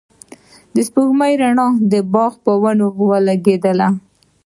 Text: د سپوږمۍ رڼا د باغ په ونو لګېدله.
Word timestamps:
د 0.73 0.75
سپوږمۍ 0.87 1.33
رڼا 1.41 1.67
د 1.91 1.93
باغ 2.13 2.31
په 2.43 2.51
ونو 2.61 2.87
لګېدله. 3.27 3.87